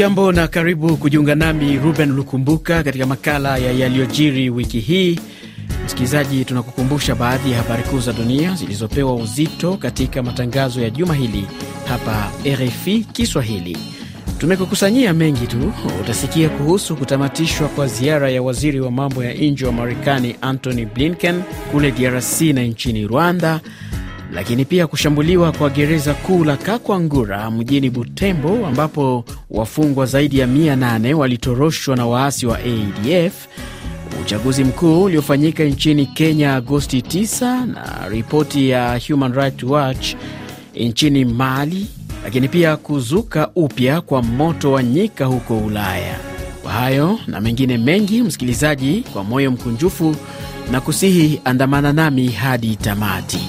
Hujambo 0.00 0.32
na 0.32 0.48
karibu 0.48 0.96
kujiunga 0.96 1.34
nami 1.34 1.78
Ruben 1.78 2.12
Lukumbuka 2.12 2.82
katika 2.82 3.06
makala 3.06 3.58
ya 3.58 3.72
yaliyojiri 3.72 4.50
wiki 4.50 4.80
hii. 4.80 5.20
Msikilizaji, 5.84 6.44
tunakukumbusha 6.44 7.14
baadhi 7.14 7.50
ya 7.50 7.56
habari 7.62 7.82
kuu 7.82 7.98
za 8.00 8.12
dunia 8.12 8.54
zilizopewa 8.54 9.14
uzito 9.14 9.76
katika 9.76 10.22
matangazo 10.22 10.80
ya 10.80 10.90
juma 10.90 11.14
hili 11.14 11.44
hapa 11.88 12.30
RFI 12.46 13.06
Kiswahili. 13.12 13.78
Tumekukusanyia 14.38 15.12
mengi 15.14 15.46
tu. 15.46 15.72
Utasikia 16.00 16.48
kuhusu 16.48 16.96
kutamatishwa 16.96 17.68
kwa 17.68 17.86
ziara 17.86 18.30
ya 18.30 18.42
waziri 18.42 18.80
wa 18.80 18.90
mambo 18.90 19.24
ya 19.24 19.34
nje 19.34 19.66
wa 19.66 19.72
Marekani 19.72 20.36
Antony 20.40 20.86
Blinken 20.86 21.42
kule 21.70 21.90
DRC 21.90 22.40
na 22.40 22.62
nchini 22.62 23.06
Rwanda, 23.06 23.60
lakini 24.32 24.64
pia 24.64 24.86
kushambuliwa 24.86 25.52
kwa 25.52 25.70
gereza 25.70 26.14
kuu 26.14 26.44
la 26.44 26.56
Kakwangura 26.56 27.50
mjini 27.50 27.90
Butembo, 27.90 28.66
ambapo 28.66 29.24
wafungwa 29.50 30.06
zaidi 30.06 30.38
ya 30.38 30.46
800 30.46 31.12
walitoroshwa 31.14 31.96
na 31.96 32.06
waasi 32.06 32.46
wa 32.46 32.58
ADF, 32.58 33.34
uchaguzi 34.22 34.64
mkuu 34.64 35.02
uliofanyika 35.02 35.64
nchini 35.64 36.06
Kenya 36.06 36.54
Agosti 36.54 36.98
9 37.00 37.66
na 37.66 38.08
ripoti 38.08 38.68
ya 38.68 39.00
Human 39.08 39.32
Rights 39.34 39.62
Watch 39.62 40.14
nchini 40.76 41.24
Mali, 41.24 41.86
lakini 42.24 42.48
pia 42.48 42.76
kuzuka 42.76 43.50
upya 43.54 44.00
kwa 44.00 44.22
moto 44.22 44.72
wa 44.72 44.82
nyika 44.82 45.24
huko 45.24 45.58
Ulaya. 45.58 46.16
Kwa 46.62 46.72
hayo 46.72 47.18
na 47.26 47.40
mengine 47.40 47.78
mengi, 47.78 48.22
msikilizaji, 48.22 49.04
kwa 49.12 49.24
moyo 49.24 49.50
mkunjufu 49.50 50.16
na 50.72 50.80
kusihi 50.80 51.40
andamana 51.44 51.92
nami 51.92 52.28
hadi 52.28 52.76
tamati. 52.76 53.40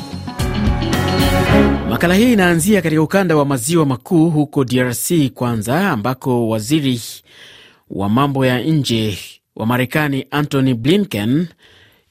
Makala 1.92 2.16
hii 2.16 2.34
inaanzia 2.34 2.82
katika 2.82 3.02
ukanda 3.02 3.36
wa 3.36 3.46
maziwa 3.46 3.86
makuu 3.86 4.30
huko 4.30 4.64
DRC 4.66 5.12
kwanza, 5.34 5.90
ambako 5.92 6.50
waziri 6.50 7.02
wa 7.90 8.10
mambo 8.10 8.46
ya 8.46 8.60
nje 8.62 9.18
wa 9.56 9.66
Marekani 9.66 10.26
Antony 10.32 10.74
Blinken 10.74 11.48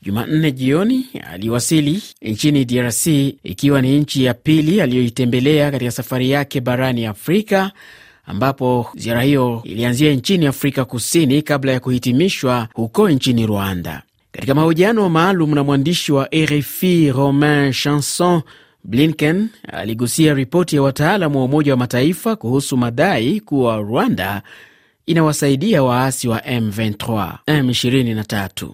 Jumanne 0.02 0.52
jioni 0.52 1.06
aliwasili 1.32 2.02
nchini 2.22 2.64
DRC 2.64 3.06
ikiwa 3.42 3.82
ni 3.82 3.98
nchi 3.98 4.24
ya 4.24 4.34
pili 4.34 4.80
aliyoitembelea 4.80 5.70
katika 5.70 5.90
safari 5.90 6.30
yake 6.30 6.60
barani 6.60 7.06
Afrika, 7.06 7.70
ambapo 8.26 8.86
ziara 8.96 9.22
hiyo 9.22 9.60
ilianzia 9.64 10.12
nchini 10.12 10.46
Afrika 10.46 10.84
Kusini 10.84 11.42
kabla 11.42 11.72
ya 11.72 11.80
kuhitimishwa 11.80 12.68
huko 12.74 13.10
nchini 13.10 13.46
Rwanda. 13.46 14.02
Katika 14.32 14.54
mahojiano 14.54 15.08
maalum 15.08 15.54
na 15.54 15.64
mwandishi 15.64 16.12
wa 16.12 16.28
RFI 16.34 17.12
Romain 17.12 17.72
Chanson, 17.72 18.40
Blinken 18.84 19.48
aligusia 19.72 20.34
ripoti 20.34 20.76
ya 20.76 20.82
wataalamu 20.82 21.38
wa 21.38 21.44
Umoja 21.44 21.72
wa 21.72 21.78
Mataifa 21.78 22.36
kuhusu 22.36 22.76
madai 22.76 23.40
kuwa 23.40 23.76
Rwanda 23.76 24.42
inawasaidia 25.06 25.82
waasi 25.82 26.28
wa 26.28 26.38
M23 26.38 27.32
M23. 27.48 28.70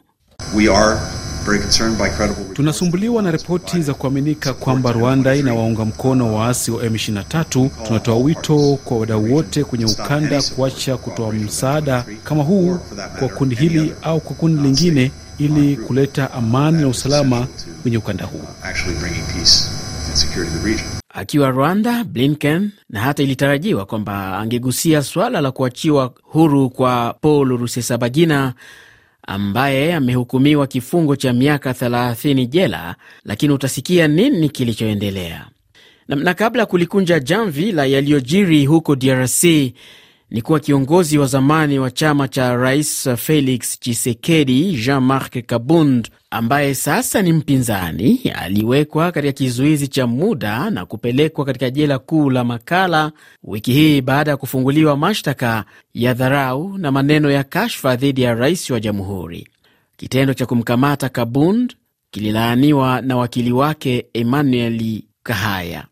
Tunasumbuliwa 2.54 3.22
na 3.22 3.30
ripoti 3.30 3.82
za 3.82 3.94
kuaminika 3.94 4.54
kwamba 4.54 4.92
Rwanda 4.92 5.34
inawaunga 5.36 5.84
mkono 5.84 6.34
waasi 6.34 6.70
wa 6.70 6.82
M23. 6.84 7.70
Tunatoa 7.86 8.16
wito 8.16 8.78
kwa 8.84 8.98
wadau 8.98 9.34
wote 9.34 9.64
kwenye 9.64 9.84
ukanda 9.84 10.42
kuacha 10.42 10.96
kutoa 10.96 11.32
msaada 11.32 12.04
kama 12.24 12.42
huu 12.42 12.78
kwa 13.18 13.28
kundi 13.28 13.54
hili 13.54 13.92
au 14.02 14.20
kwa 14.20 14.36
kundi 14.36 14.62
lingine 14.62 15.12
ili 15.38 15.76
kuleta 15.76 16.32
amani 16.32 16.80
na 16.80 16.88
usalama 16.88 17.46
kwenye 17.82 17.96
ukanda 17.98 18.24
huu. 18.24 18.44
Akiwa 21.08 21.50
Rwanda, 21.50 22.04
Blinken 22.04 22.70
na 22.90 23.00
hata 23.00 23.22
ilitarajiwa 23.22 23.86
kwamba 23.86 24.38
angegusia 24.38 25.02
swala 25.02 25.40
la 25.40 25.50
kuachiwa 25.50 26.12
huru 26.22 26.70
kwa 26.70 27.14
Paul 27.20 27.48
Rusesabagina 27.58 28.54
ambaye 29.26 29.94
amehukumiwa 29.94 30.66
kifungo 30.66 31.16
cha 31.16 31.32
miaka 31.32 31.72
30 31.72 32.46
jela, 32.46 32.94
lakini 33.24 33.52
utasikia 33.52 34.08
nini 34.08 34.48
kilichoendelea. 34.48 35.46
Na, 36.08 36.16
na 36.16 36.34
kabla 36.34 36.62
ya 36.62 36.66
kulikunja 36.66 37.20
jamvi 37.20 37.72
la 37.72 37.86
yaliyojiri 37.86 38.66
huko 38.66 38.96
DRC 38.96 39.44
ni 40.30 40.42
kuwa 40.42 40.60
kiongozi 40.60 41.18
wa 41.18 41.26
zamani 41.26 41.78
wa 41.78 41.90
chama 41.90 42.28
cha 42.28 42.56
rais 42.56 43.08
Felix 43.16 43.80
Tshisekedi, 43.80 44.72
Jean-Marc 44.72 45.46
Kabund, 45.46 46.10
ambaye 46.30 46.74
sasa 46.74 47.22
ni 47.22 47.32
mpinzani, 47.32 48.20
aliwekwa 48.34 49.12
katika 49.12 49.32
kizuizi 49.32 49.88
cha 49.88 50.06
muda 50.06 50.70
na 50.70 50.86
kupelekwa 50.86 51.44
katika 51.44 51.70
jela 51.70 51.98
kuu 51.98 52.30
la 52.30 52.44
Makala 52.44 53.12
wiki 53.42 53.72
hii 53.72 54.00
baada 54.00 54.30
ya 54.30 54.36
kufunguliwa 54.36 54.96
mashtaka 54.96 55.64
ya 55.94 56.14
dharau 56.14 56.78
na 56.78 56.92
maneno 56.92 57.30
ya 57.30 57.44
kashfa 57.44 57.96
dhidi 57.96 58.22
ya 58.22 58.34
rais 58.34 58.70
wa 58.70 58.80
jamhuri. 58.80 59.48
Kitendo 59.96 60.34
cha 60.34 60.46
kumkamata 60.46 61.08
Kabund 61.08 61.76
kililaaniwa 62.10 63.00
na 63.00 63.16
wakili 63.16 63.52
wake 63.52 64.06
Emmanuel 64.14 65.02
Kahaya. 65.22 65.84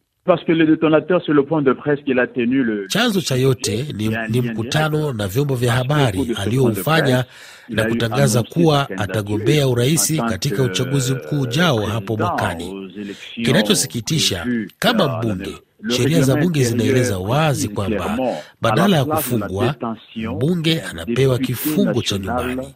Chanzo 2.89 3.21
cha 3.21 3.35
yote 3.37 3.87
ni, 3.97 4.17
ni 4.29 4.41
mkutano 4.41 5.13
na 5.13 5.29
vyombo 5.29 5.55
vya 5.55 5.73
habari 5.73 6.37
aliyoufanya 6.37 7.25
na 7.69 7.85
kutangaza 7.85 8.43
kuwa 8.43 8.89
atagombea 8.91 9.69
uraisi 9.69 10.17
katika 10.19 10.63
uchaguzi 10.63 11.15
mkuu 11.15 11.41
ujao 11.41 11.81
hapo 11.87 12.17
mwakani. 12.17 12.91
Kinachosikitisha, 13.35 14.47
kama 14.79 15.19
mbunge, 15.19 15.59
sheria 15.89 16.23
za 16.23 16.37
bunge 16.37 16.65
zinaeleza 16.65 17.19
wazi 17.19 17.69
kwamba 17.69 18.19
badala 18.63 18.97
ya 18.97 19.05
kufungwa, 19.05 19.75
mbunge 20.17 20.81
anapewa 20.83 21.39
kifungo 21.39 22.03
cha 22.03 22.19
nyumbani. 22.19 22.75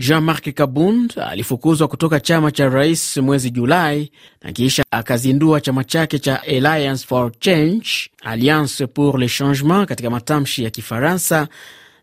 Jean-Marc 0.00 0.52
Kabund 0.54 1.14
alifukuzwa 1.18 1.88
kutoka 1.88 2.20
chama 2.20 2.50
cha 2.52 2.68
rais 2.68 3.16
mwezi 3.16 3.50
Julai 3.50 4.10
na 4.42 4.52
kisha 4.52 4.84
akazindua 4.90 5.60
chama 5.60 5.84
chake 5.84 6.18
cha 6.18 6.42
Alliance 6.42 7.06
for 7.06 7.32
Change, 7.40 7.88
Alliance 8.22 8.86
pour 8.86 9.18
le 9.18 9.28
Changement 9.28 9.86
katika 9.88 10.10
matamshi 10.10 10.64
ya 10.64 10.70
Kifaransa, 10.70 11.48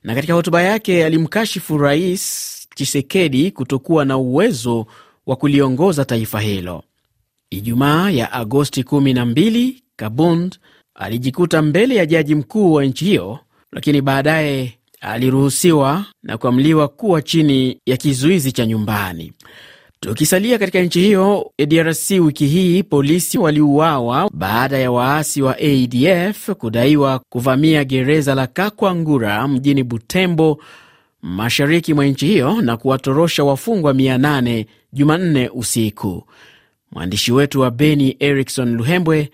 na 0.04 0.16
katika 0.16 0.34
hotuba 0.34 0.62
yake 0.62 1.06
alimkashifu 1.06 1.78
Rais 1.78 2.52
Chisekedi 2.76 3.52
kutokuwa 3.52 4.06
na 4.06 4.18
uwezo 4.18 4.86
wa 5.26 5.36
kuliongoza 5.36 6.06
taifa 6.06 6.40
hilo. 6.40 6.84
Ijumaa 7.50 8.10
ya 8.10 8.32
Agosti 8.32 8.82
12 8.84 9.74
Kabund 9.96 10.60
alijikuta 10.96 11.62
mbele 11.62 11.96
ya 11.96 12.06
jaji 12.06 12.36
mkuu 12.36 12.74
wa 12.74 12.86
nchi 12.86 13.06
hiyo, 13.06 13.40
lakini 13.72 14.02
baadaye 14.02 14.74
aliruhusiwa 15.06 16.06
na 16.24 16.38
kuamliwa 16.38 16.88
kuwa 16.88 17.22
chini 17.22 17.78
ya 17.86 17.98
kizuizi 17.98 18.52
cha 18.52 18.66
nyumbani. 18.66 19.34
Tukisalia 20.00 20.58
katika 20.60 20.82
nchi 20.82 21.00
hiyo 21.02 21.52
ya 21.58 21.66
DRC, 21.66 22.12
wiki 22.12 22.48
hii 22.48 22.84
polisi 22.84 23.38
waliuawa 23.38 24.30
baada 24.34 24.78
ya 24.78 24.92
waasi 24.92 25.42
wa 25.42 25.58
ADF 25.58 26.50
kudaiwa 26.50 27.20
kuvamia 27.30 27.84
gereza 27.84 28.36
la 28.36 28.48
Kakwangura 28.48 29.48
mjini 29.48 29.84
Butembo, 29.84 30.62
mashariki 31.22 31.94
mwa 31.94 32.06
nchi 32.06 32.28
hiyo 32.28 32.62
na 32.62 32.78
kuwatorosha 32.78 33.44
wafungwa 33.44 33.94
800 33.94 34.66
Jumanne 34.94 35.50
usiku. 35.54 36.24
Mwandishi 36.92 37.32
wetu 37.32 37.60
wa 37.62 37.72
Beni 37.72 38.16
Erikson 38.20 38.76
Luhembwe 38.76 39.30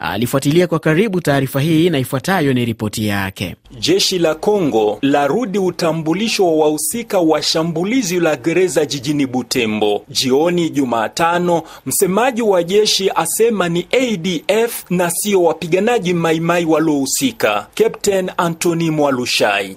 alifuatilia 0.00 0.66
kwa 0.66 0.78
karibu 0.78 1.20
taarifa 1.20 1.60
hii 1.60 1.90
na 1.90 1.98
ifuatayo 1.98 2.52
ni 2.52 2.64
ripoti 2.64 3.06
yake. 3.06 3.56
Jeshi 3.78 4.18
la 4.18 4.34
Kongo 4.34 4.98
larudi 5.02 5.58
utambulisho 5.58 6.46
wa 6.46 6.52
wahusika 6.64 7.18
wa 7.18 7.42
shambulizi 7.42 8.20
la 8.20 8.36
gereza 8.36 8.86
jijini 8.86 9.26
Butembo 9.26 10.02
jioni 10.08 10.70
Jumatano. 10.70 11.62
Msemaji 11.86 12.42
wa 12.42 12.62
jeshi 12.62 13.10
asema 13.14 13.68
ni 13.68 13.86
ADF 13.92 14.84
na 14.90 15.10
sio 15.10 15.42
wapiganaji 15.42 16.14
maimai 16.14 16.64
waliohusika. 16.64 17.66
Captain 17.74 18.30
Anthony 18.36 18.90
Mwalushai: 18.90 19.76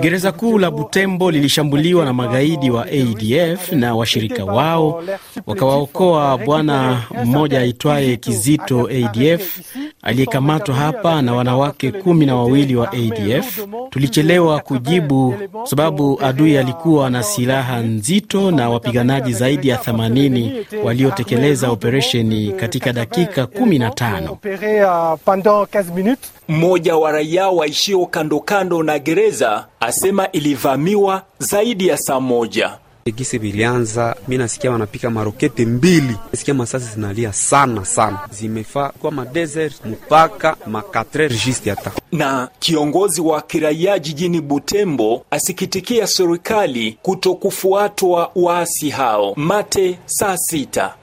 gereza 0.00 0.32
kuu 0.32 0.58
la 0.58 0.70
Butembo 0.70 1.30
lilishambuliwa 1.30 2.04
na 2.04 2.12
magaidi 2.12 2.70
wa 2.70 2.86
ADF 2.86 3.72
na 3.72 3.94
washirika 3.94 4.44
wao, 4.44 5.02
wakawaokoa 5.46 6.38
bwana 6.38 7.02
mmoja 7.24 7.60
aitwaye 7.60 8.16
Kizito 8.44 8.88
ADF 8.88 9.58
aliyekamatwa 10.02 10.74
hapa 10.74 11.22
na 11.22 11.34
wanawake 11.34 11.92
kumi 11.92 12.26
na 12.26 12.36
wawili 12.36 12.76
wa 12.76 12.92
ADF. 12.92 13.64
Tulichelewa 13.90 14.60
kujibu 14.60 15.34
sababu 15.64 16.18
adui 16.22 16.58
alikuwa 16.58 17.10
na 17.10 17.22
silaha 17.22 17.80
nzito 17.80 18.50
na 18.50 18.70
wapiganaji 18.70 19.32
zaidi 19.32 19.68
ya 19.68 19.76
80 19.76 20.64
waliotekeleza 20.84 21.70
operesheni 21.70 22.52
katika 22.52 22.92
dakika 22.92 23.42
15. 23.44 26.16
Mmoja 26.48 26.96
wa 26.96 27.12
raia 27.12 27.48
waishio 27.48 28.06
kando 28.06 28.40
kando 28.40 28.82
na 28.82 28.98
gereza 28.98 29.66
asema 29.80 30.32
ilivamiwa 30.32 31.22
zaidi 31.38 31.88
ya 31.88 31.98
saa 31.98 32.20
moja. 32.20 32.70
Gisi 33.14 33.38
vilianza, 33.38 34.16
mi 34.28 34.38
nasikia 34.38 34.70
wanapika 34.70 35.10
marokete 35.10 35.66
mbili, 35.66 36.16
nasikia 36.32 36.54
masasi 36.54 36.94
zinalia 36.94 37.32
sana 37.32 37.84
sana, 37.84 38.18
zimefaa 38.30 38.88
kwa 38.88 39.10
madesert 39.12 39.84
mpaka 39.84 40.56
makatrer 40.66 41.30
juste 41.46 41.70
hata 41.70 41.90
na 42.12 42.48
kiongozi 42.58 43.20
wa 43.20 43.42
kiraia 43.42 43.98
jijini 43.98 44.40
Butembo 44.40 45.24
asikitikia 45.30 46.06
serikali 46.06 46.98
kuto 47.02 47.34
kufuatwa 47.34 48.30
waasi 48.34 48.90
hao. 48.90 49.32
Mate 49.36 49.98
saa 50.06 50.36
sita 50.36 50.94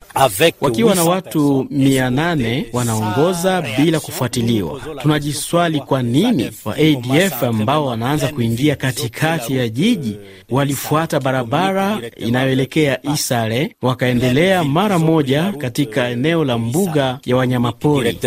wakiwa 0.62 0.96
na 0.96 1.04
watu 1.04 1.68
mia 1.72 2.10
nane 2.10 2.66
wanaongoza 2.74 3.62
bila 3.78 4.00
kufuatiliwa. 4.00 4.82
Tunajiswali 5.02 5.80
kwa 5.80 6.04
nini 6.04 6.52
wa 6.66 6.76
ADF 6.76 7.44
ambao 7.44 7.86
wanaanza 7.86 8.28
kuingia 8.28 8.76
katikati 8.76 9.58
ya 9.58 9.70
jiji 9.70 10.18
walifuata 10.50 11.20
barabara 11.20 12.00
inayoelekea 12.18 13.00
Isare 13.14 13.76
wakaendelea 13.82 14.64
mara 14.64 15.00
moja 15.00 15.54
katika 15.58 16.08
eneo 16.10 16.44
la 16.46 16.58
mbuga 16.58 17.20
ya 17.26 17.36
wanyamapori. 17.36 18.18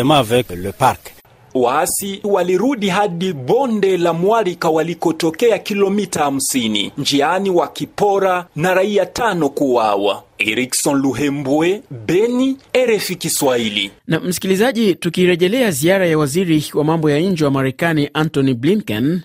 Waasi 1.55 2.20
walirudi 2.25 2.88
hadi 2.88 3.32
bonde 3.32 3.97
la 3.97 4.12
Mwarika 4.12 4.70
walikotokea 4.70 5.58
kilomita 5.58 6.20
50 6.31 6.91
njiani, 6.99 7.50
wakipora 7.50 8.47
na 8.56 8.75
raia 8.75 9.06
tano 9.06 9.49
kuwawa. 9.49 10.23
Erikson 10.38 11.00
Luhembwe, 11.00 11.82
Beni, 12.06 12.56
RFI 12.87 13.17
Kiswahili. 13.17 13.91
Na 14.06 14.20
msikilizaji, 14.20 14.94
tukirejelea 14.94 15.70
ziara 15.70 16.06
ya 16.06 16.19
waziri 16.19 16.64
wa 16.75 16.85
mambo 16.85 17.11
ya 17.11 17.20
nje 17.20 17.44
wa 17.44 17.50
Marekani 17.50 18.11
Antony 18.14 18.55
Blinken 18.55 19.20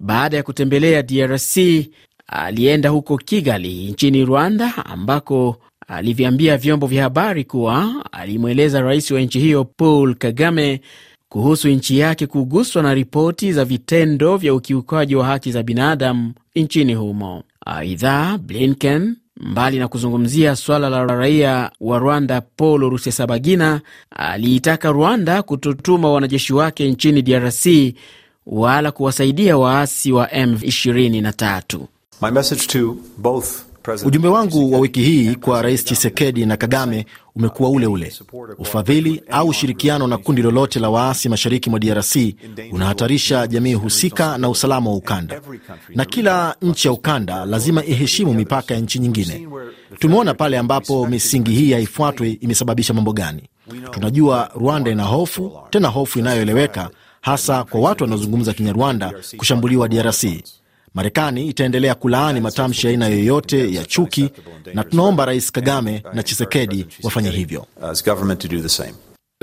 baada 0.00 0.36
ya 0.36 0.42
kutembelea 0.42 1.02
DRC, 1.02 1.56
alienda 2.26 2.88
huko 2.88 3.18
Kigali 3.18 3.86
nchini 3.90 4.24
Rwanda, 4.24 4.72
ambako 4.86 5.56
alivyambia 5.88 6.56
vyombo 6.56 6.86
vya 6.86 7.02
habari 7.02 7.44
kuwa 7.44 8.04
alimweleza 8.12 8.80
rais 8.80 9.10
wa 9.10 9.20
nchi 9.20 9.38
hiyo 9.40 9.64
Paul 9.64 10.14
Kagame 10.14 10.80
kuhusu 11.28 11.68
nchi 11.68 11.98
yake 11.98 12.26
kuguswa 12.26 12.82
na 12.82 12.94
ripoti 12.94 13.52
za 13.52 13.64
vitendo 13.64 14.36
vya 14.36 14.54
ukiukaji 14.54 15.16
wa 15.16 15.26
haki 15.26 15.52
za 15.52 15.62
binadamu 15.62 16.32
nchini 16.56 16.94
humo. 16.94 17.42
Aidha, 17.66 18.38
Blinken 18.38 19.16
mbali 19.40 19.78
na 19.78 19.88
kuzungumzia 19.88 20.56
swala 20.56 20.88
la 20.88 21.04
raia 21.06 21.70
wa 21.80 21.98
Rwanda 21.98 22.40
Paul 22.40 22.90
Rusesabagina, 22.90 23.80
aliitaka 24.10 24.92
Rwanda 24.92 25.42
kutotuma 25.42 26.10
wanajeshi 26.12 26.52
wake 26.54 26.90
nchini 26.90 27.22
DRC 27.22 27.66
wala 28.46 28.90
kuwasaidia 28.90 29.56
waasi 29.58 30.12
wa 30.12 30.26
M23. 30.26 31.80
Ujumbe 34.04 34.28
wangu 34.28 34.72
wa 34.72 34.78
wiki 34.78 35.00
hii 35.02 35.34
kwa 35.34 35.62
Rais 35.62 35.84
Chisekedi 35.84 36.46
na 36.46 36.56
Kagame 36.56 37.06
umekuwa 37.36 37.70
ule 37.70 37.86
ule. 37.86 38.12
Ufadhili 38.58 39.22
au 39.30 39.48
ushirikiano 39.48 40.06
na 40.06 40.18
kundi 40.18 40.42
lolote 40.42 40.80
la 40.80 40.90
waasi 40.90 41.28
mashariki 41.28 41.70
mwa 41.70 41.78
DRC 41.80 42.16
unahatarisha 42.72 43.46
jamii 43.46 43.74
husika 43.74 44.38
na 44.38 44.48
usalama 44.48 44.90
wa 44.90 44.96
ukanda, 44.96 45.40
na 45.94 46.04
kila 46.04 46.56
nchi 46.62 46.88
ya 46.88 46.92
ukanda 46.92 47.44
lazima 47.44 47.84
iheshimu 47.84 48.34
mipaka 48.34 48.74
ya 48.74 48.80
nchi 48.80 48.98
nyingine. 48.98 49.48
Tumeona 49.98 50.34
pale 50.34 50.58
ambapo 50.58 51.06
misingi 51.06 51.50
hii 51.50 51.72
haifuatwi 51.72 52.32
imesababisha 52.32 52.94
mambo 52.94 53.12
gani. 53.12 53.42
Tunajua 53.90 54.50
Rwanda 54.54 54.90
ina 54.90 55.02
hofu, 55.04 55.52
tena 55.70 55.88
hofu 55.88 56.18
inayoeleweka, 56.18 56.90
hasa 57.20 57.64
kwa 57.64 57.80
watu 57.80 58.04
wanaozungumza 58.04 58.52
Kinyarwanda 58.52 59.12
kushambuliwa 59.36 59.88
DRC. 59.88 60.24
Marekani 60.94 61.46
itaendelea 61.48 61.94
kulaani 61.94 62.40
matamshi 62.40 62.86
ya 62.86 62.90
aina 62.90 63.06
yoyote 63.08 63.74
ya 63.74 63.84
chuki, 63.84 64.30
na 64.74 64.84
tunaomba 64.84 65.24
Rais 65.24 65.52
Kagame 65.52 66.02
na 66.14 66.22
Chisekedi 66.22 66.86
wafanye 67.02 67.30
hivyo. 67.30 67.66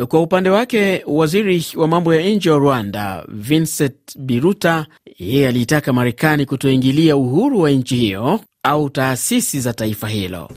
Kwa 0.07 0.21
upande 0.21 0.49
wake, 0.49 1.03
waziri 1.07 1.65
wa 1.75 1.87
mambo 1.87 2.15
ya 2.15 2.29
nje 2.29 2.49
wa 2.49 2.57
Rwanda 2.57 3.25
Vincent 3.27 3.95
Biruta, 4.19 4.85
yeye 5.19 5.47
aliitaka 5.47 5.93
Marekani 5.93 6.45
kutoingilia 6.45 7.17
uhuru 7.17 7.61
wa 7.61 7.71
nchi 7.71 7.95
hiyo 7.95 8.39
au 8.63 8.89
taasisi 8.89 9.59
za 9.59 9.73
taifa 9.73 10.07
hilo. 10.09 10.49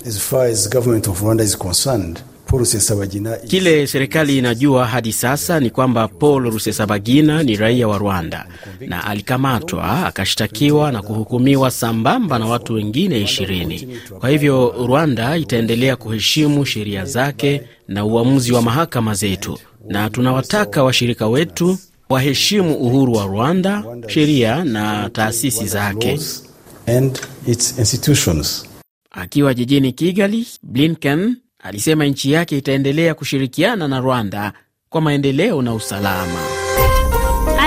Kile 3.48 3.86
serikali 3.86 4.38
inajua 4.38 4.86
hadi 4.86 5.12
sasa 5.12 5.60
ni 5.60 5.70
kwamba 5.70 6.08
Paul 6.08 6.50
Rusesabagina 6.50 7.42
ni 7.42 7.56
raia 7.56 7.88
wa 7.88 7.98
Rwanda 7.98 8.46
na 8.80 9.04
alikamatwa 9.04 10.06
akashtakiwa 10.06 10.92
na 10.92 11.02
kuhukumiwa 11.02 11.70
sambamba 11.70 12.38
na 12.38 12.46
watu 12.46 12.74
wengine 12.74 13.20
ishirini. 13.20 13.98
Kwa 14.18 14.28
hivyo 14.30 14.74
Rwanda 14.86 15.36
itaendelea 15.36 15.96
kuheshimu 15.96 16.64
sheria 16.66 17.04
zake 17.04 17.62
na 17.88 18.04
uamuzi 18.04 18.52
wa 18.52 18.62
mahakama 18.62 19.14
zetu, 19.14 19.58
na 19.88 20.10
tunawataka 20.10 20.82
washirika 20.82 21.28
wetu 21.28 21.78
waheshimu 22.08 22.74
uhuru 22.74 23.12
wa 23.12 23.24
Rwanda, 23.26 23.84
sheria 24.08 24.64
na 24.64 25.10
taasisi 25.10 25.66
zake. 25.66 26.20
Akiwa 29.10 29.54
jijini 29.54 29.92
Kigali, 29.92 30.46
Blinken 30.62 31.36
alisema 31.64 32.04
nchi 32.06 32.32
yake 32.32 32.58
itaendelea 32.58 33.14
kushirikiana 33.14 33.88
na 33.88 34.00
Rwanda 34.00 34.52
kwa 34.88 35.00
maendeleo 35.00 35.62
na 35.62 35.74
usalama. 35.74 36.40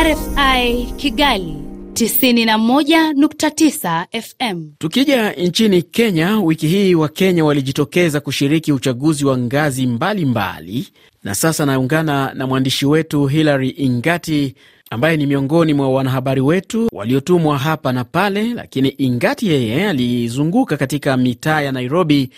RFI 0.04 0.86
Kigali 0.96 1.56
91.9 1.94 4.06
FM. 4.22 4.70
Tukija 4.78 5.32
nchini 5.32 5.82
Kenya, 5.82 6.40
wiki 6.40 6.68
hii 6.68 6.96
Wakenya 6.96 7.46
walijitokeza 7.46 8.20
kushiriki 8.20 8.72
uchaguzi 8.72 9.26
wa 9.26 9.38
ngazi 9.38 9.88
mbalimbali 9.88 10.72
mbali. 10.72 10.88
Na 11.24 11.36
sasa 11.36 11.66
naungana 11.66 12.34
na 12.34 12.48
mwandishi 12.48 12.86
wetu 12.86 13.26
Hilary 13.26 13.70
Ingati 13.70 14.56
ambaye 14.90 15.18
ni 15.18 15.26
miongoni 15.26 15.74
mwa 15.74 15.90
wanahabari 15.90 16.42
wetu 16.42 16.90
waliotumwa 16.94 17.58
hapa 17.58 17.92
na 17.94 18.04
pale, 18.04 18.54
lakini 18.54 18.90
Ingati 18.90 19.48
yeye 19.48 19.90
alizunguka 19.90 20.78
katika 20.78 21.18
mitaa 21.18 21.62
ya 21.62 21.72
Nairobi 21.72 22.30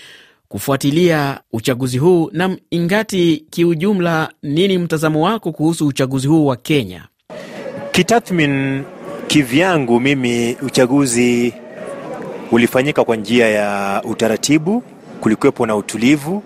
kufuatilia 0.50 1.40
uchaguzi 1.54 1.98
huu. 1.98 2.30
Na 2.34 2.58
Ingati, 2.72 3.46
kiujumla, 3.50 4.30
nini 4.44 4.78
mtazamo 4.78 5.22
wako 5.26 5.52
kuhusu 5.52 5.88
uchaguzi 5.88 6.28
huu 6.28 6.46
wa 6.46 6.56
Kenya? 6.56 7.08
Kitathmin 7.92 8.84
kivyangu 9.28 10.00
mimi, 10.00 10.58
uchaguzi 10.62 11.54
ulifanyika 12.52 13.04
kwa 13.04 13.16
njia 13.16 13.48
ya 13.50 14.02
utaratibu, 14.04 14.84
kulikuwepo 15.22 15.66
na 15.66 15.76
utulivu, 15.76 16.44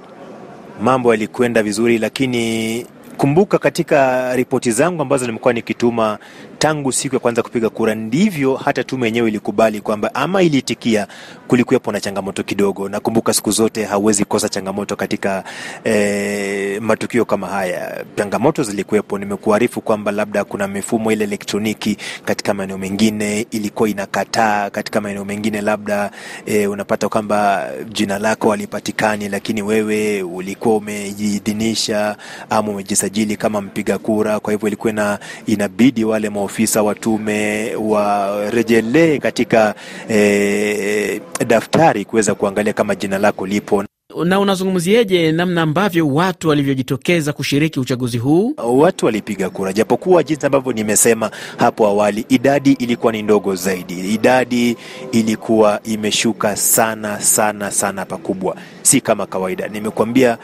mambo 0.82 1.12
yalikwenda 1.14 1.64
vizuri, 1.64 1.98
lakini 1.98 2.86
kumbuka, 3.18 3.58
katika 3.58 4.36
ripoti 4.36 4.72
zangu 4.72 5.02
ambazo 5.02 5.26
nimekuwa 5.26 5.54
nikituma 5.54 6.18
tangu 6.60 6.92
siku 6.92 7.16
ya 7.16 7.20
kwanza 7.20 7.44
kupiga 7.44 7.70
kura, 7.70 7.96
ndivyo 7.96 8.56
hata 8.56 8.84
tume 8.84 9.06
yenyewe 9.08 9.30
ilikubali 9.30 9.82
kwamba 9.82 10.16
ama 10.16 10.42
iliitikia 10.44 11.08
kulikuwepo 11.48 11.92
na 11.92 12.00
changamoto 12.00 12.44
kidogo. 12.44 12.90
Nakumbuka 12.90 13.34
siku 13.34 13.52
zote 13.52 13.84
hauwezi 13.86 14.26
kosa 14.26 14.50
changamoto 14.50 14.96
katika 14.96 15.44
e, 15.86 16.80
matukio 16.80 17.26
kama 17.26 17.48
haya. 17.48 18.06
Changamoto 18.18 18.64
zilikuwepo. 18.64 19.18
Nimekuarifu 19.18 19.82
kwamba 19.82 20.12
labda 20.12 20.44
kuna 20.44 20.68
mifumo 20.68 21.12
ile 21.12 21.24
elektroniki 21.24 21.98
katika 22.26 22.54
maeneo 22.54 22.78
mengine 22.78 23.46
ilikuwa 23.52 23.90
inakataa, 23.90 24.70
katika 24.70 25.02
maeneo 25.02 25.26
mengine 25.26 25.62
labda 25.62 26.12
e, 26.46 26.68
unapata 26.68 27.10
kwamba 27.10 27.70
jina 27.92 28.20
lako 28.20 28.52
halipatikani, 28.52 29.30
lakini 29.30 29.62
wewe 29.62 30.22
ulikuwa 30.24 30.76
umejiidhinisha 30.76 32.16
ama 32.50 32.72
umejisajili 32.72 33.36
kama 33.38 33.62
mpiga 33.62 33.98
kura, 33.98 34.40
kwa 34.40 34.54
hivyo 34.54 34.68
ilikuwa 34.68 34.94
na 34.94 35.20
inabidi 35.46 36.04
wale 36.06 36.30
maofisa 36.30 36.84
wa 36.84 36.96
tume 36.96 37.72
warejelee 37.76 39.18
katika 39.20 39.76
eh, 40.10 41.22
daftari 41.46 42.06
kuweza 42.06 42.36
kuangalia 42.36 42.74
kama 42.74 42.96
jina 42.96 43.18
lako 43.18 43.48
lipo. 43.48 43.84
Na 44.26 44.40
unazungumziaje 44.40 45.32
namna 45.32 45.62
ambavyo 45.62 46.08
watu 46.08 46.50
walivyojitokeza 46.50 47.34
kushiriki 47.34 47.80
uchaguzi 47.80 48.18
huu? 48.18 48.54
Watu 48.58 49.06
walipiga 49.06 49.50
kura, 49.50 49.74
japokuwa 49.74 50.24
jinsi 50.24 50.46
ambavyo 50.46 50.74
nimesema 50.74 51.32
hapo 51.58 51.88
awali, 51.88 52.26
idadi 52.30 52.72
ilikuwa 52.72 53.12
ni 53.14 53.22
ndogo 53.22 53.56
zaidi. 53.56 54.14
Idadi 54.14 54.78
ilikuwa 55.12 55.80
imeshuka 55.84 56.56
sana 56.56 57.22
sana 57.22 57.72
sana 57.72 58.06
pakubwa, 58.06 58.56
si 58.82 59.02
kama 59.02 59.26
kawaida. 59.26 59.68
Nimekuambia 59.68 60.38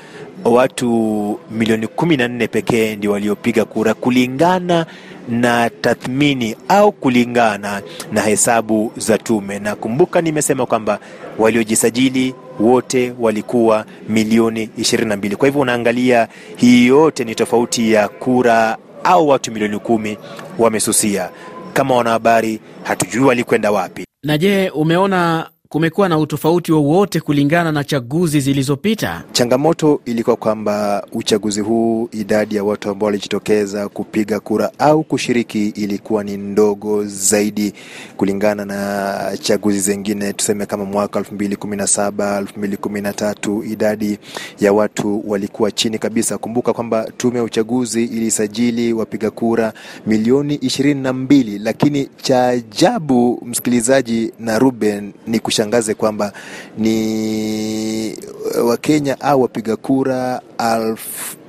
watu 0.45 1.39
milioni 1.51 1.87
kumi 1.87 2.17
na 2.17 2.27
nne 2.27 2.47
pekee 2.47 2.95
ndio 2.95 3.11
waliopiga 3.11 3.65
kura 3.65 3.93
kulingana 3.93 4.85
na 5.29 5.69
tathmini 5.69 6.55
au 6.67 6.91
kulingana 6.91 7.81
na 8.11 8.21
hesabu 8.21 8.91
za 8.97 9.17
tume. 9.17 9.59
Na 9.59 9.75
kumbuka, 9.75 10.21
nimesema 10.21 10.65
kwamba 10.65 10.99
waliojisajili 11.37 12.35
wote 12.59 13.13
walikuwa 13.19 13.85
milioni 14.09 14.65
22. 14.79 15.35
Kwa 15.35 15.47
hivyo 15.47 15.61
unaangalia, 15.61 16.27
hii 16.55 16.87
yote 16.87 17.23
ni 17.23 17.35
tofauti 17.35 17.91
ya 17.91 18.07
kura 18.07 18.77
au 19.03 19.27
watu 19.27 19.51
milioni 19.51 19.79
kumi 19.79 20.17
wamesusia. 20.59 21.29
Kama 21.73 21.95
wanahabari, 21.95 22.59
hatujui 22.83 23.23
walikwenda 23.23 23.71
wapi. 23.71 24.05
Na 24.23 24.37
je, 24.37 24.69
umeona 24.69 25.49
kumekuwa 25.69 26.09
na 26.09 26.17
utofauti 26.17 26.71
wowote 26.71 27.19
kulingana 27.21 27.71
na 27.71 27.83
chaguzi 27.83 28.39
zilizopita? 28.39 29.23
Changamoto 29.31 30.01
ilikuwa 30.05 30.35
kwamba 30.35 31.05
uchaguzi 31.11 31.61
huu 31.61 32.09
idadi 32.11 32.55
ya 32.55 32.63
watu 32.63 32.89
ambao 32.89 33.05
walijitokeza 33.05 33.89
kupiga 33.89 34.39
kura 34.39 34.71
au 34.79 35.03
kushiriki 35.03 35.67
ilikuwa 35.67 36.23
ni 36.23 36.37
ndogo 36.37 37.05
zaidi 37.05 37.73
kulingana 38.17 38.65
na 38.65 39.37
chaguzi 39.41 39.79
zingine, 39.79 40.33
tuseme 40.33 40.65
kama 40.65 40.85
mwaka 40.85 41.19
elfu 41.19 41.35
mbili 41.35 41.55
kumi 41.55 41.77
na 41.77 41.87
saba 41.87 42.37
elfu 42.39 42.59
mbili 42.59 42.77
kumi 42.77 43.01
na 43.01 43.13
tatu 43.13 43.63
idadi 43.63 44.17
ya 44.59 44.73
watu 44.73 45.23
walikuwa 45.29 45.71
chini 45.71 45.97
kabisa. 45.99 46.37
Kumbuka 46.37 46.73
kwamba 46.73 47.11
tume 47.17 47.37
ya 47.37 47.43
uchaguzi 47.43 48.03
ilisajili 48.03 48.93
wapiga 48.93 49.31
kura 49.31 49.73
milioni 50.07 50.55
ishirini 50.55 51.01
na 51.01 51.13
mbili, 51.13 51.59
lakini 51.59 52.09
cha 52.21 52.47
ajabu 52.47 53.41
msikilizaji 53.45 54.31
na 54.39 54.59
Ruben, 54.59 55.13
ni 55.27 55.39
kushangaze 55.59 55.93
kwamba 55.93 56.33
ni 56.77 58.15
Wakenya 58.63 59.21
au 59.21 59.41
wapiga 59.41 59.75
kura 59.75 60.41